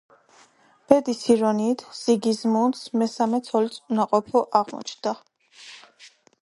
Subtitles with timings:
[0.93, 5.17] ბედის ირონიით, სიგიზმუნდს მესამე ცოლიც უნაყოფო აღმოაჩნდა.